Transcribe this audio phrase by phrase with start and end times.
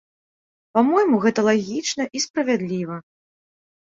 [0.77, 2.97] Па-мойму, гэта лагічна і справядліва.